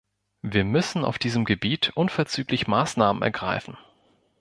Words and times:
Wir 0.41 0.63
müssen 0.63 1.05
auf 1.05 1.19
diesem 1.19 1.45
Gebiet 1.45 1.91
unverzüglich 1.93 2.65
Maßnahmen 2.65 3.21
ergreifen. 3.21 3.77